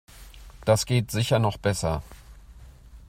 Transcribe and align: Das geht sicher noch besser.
Das 0.65 0.87
geht 0.87 1.11
sicher 1.11 1.37
noch 1.37 1.57
besser. 1.59 2.01